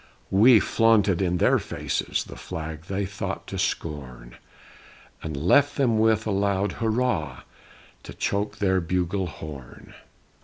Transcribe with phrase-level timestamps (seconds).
[0.31, 4.35] We flaunted in their faces The flag they thought to scorn,
[5.21, 7.41] And left them with a loud "Hurrah!"
[8.01, 9.93] To choke their bugle horn!